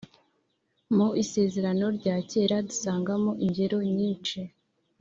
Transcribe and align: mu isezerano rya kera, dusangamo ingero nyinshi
mu 0.95 1.07
isezerano 1.23 1.85
rya 1.97 2.15
kera, 2.29 2.57
dusangamo 2.67 3.31
ingero 3.45 3.77
nyinshi 3.95 4.39